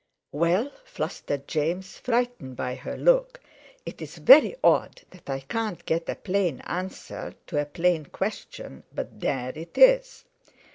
[0.31, 3.39] _""Well," flustered James, frightened by her look,
[3.85, 9.19] "it's very odd that I can't get a plain answer to a plain question, but
[9.19, 10.25] there it is."